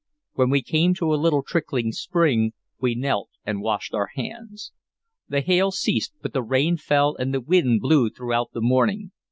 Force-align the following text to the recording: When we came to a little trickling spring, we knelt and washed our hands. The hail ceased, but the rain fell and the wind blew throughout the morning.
When 0.33 0.49
we 0.49 0.63
came 0.63 0.95
to 0.95 1.13
a 1.13 1.13
little 1.13 1.43
trickling 1.43 1.91
spring, 1.91 2.53
we 2.79 2.95
knelt 2.95 3.29
and 3.45 3.61
washed 3.61 3.93
our 3.93 4.09
hands. 4.15 4.71
The 5.29 5.41
hail 5.41 5.69
ceased, 5.69 6.13
but 6.23 6.33
the 6.33 6.41
rain 6.41 6.77
fell 6.77 7.15
and 7.15 7.31
the 7.31 7.39
wind 7.39 7.81
blew 7.81 8.09
throughout 8.09 8.49
the 8.51 8.61
morning. 8.61 9.11